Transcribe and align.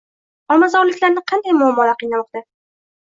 Olmazorliklarni 0.53 1.23
qanday 1.33 1.57
muammolar 1.59 1.95
qiynamoqda? 2.01 2.43